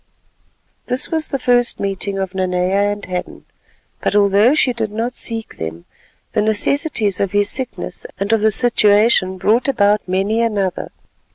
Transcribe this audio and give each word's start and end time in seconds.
This 0.87 1.09
was 1.09 1.27
the 1.27 1.37
first 1.37 1.79
meeting 1.79 2.17
of 2.17 2.33
Nanea 2.33 2.91
and 2.91 3.05
Hadden; 3.05 3.45
but, 4.01 4.15
although 4.15 4.55
she 4.55 4.73
did 4.73 4.91
not 4.91 5.13
seek 5.13 5.57
them, 5.59 5.85
the 6.31 6.41
necessities 6.41 7.19
of 7.19 7.33
his 7.33 7.51
sickness 7.51 8.07
and 8.19 8.33
of 8.33 8.41
the 8.41 8.49
situation 8.49 9.37
brought 9.37 9.67
about 9.67 10.01
many 10.07 10.41
another. 10.41 10.91